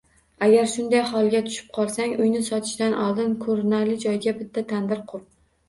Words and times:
Agar 0.45 0.69
shunday 0.71 1.03
holga 1.09 1.41
tushib 1.49 1.67
qolsang, 1.79 2.17
uyni 2.25 2.43
sotishdan 2.49 2.97
oldin 3.03 3.37
ko'rinarli 3.47 4.01
joyga 4.09 4.37
bitta 4.43 4.69
tandir 4.77 5.09
qur 5.15 5.27